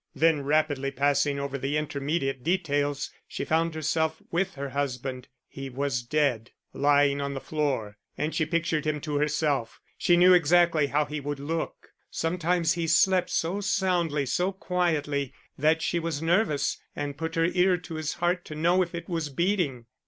[0.15, 5.27] Then, rapidly passing over the intermediate details she found herself with her husband.
[5.47, 10.33] He was dead, lying on the floor and she pictured him to herself, she knew
[10.33, 16.19] exactly how he would look; sometimes he slept so soundly, so quietly, that she was
[16.19, 19.85] nervous and put her ear to his heart to know if it was beating.